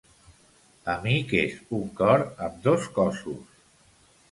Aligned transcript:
Amic 0.93 1.35
és 1.41 1.53
un 1.81 1.85
cor 2.01 2.25
amb 2.49 2.59
dos 2.67 2.91
cossos. 2.99 3.63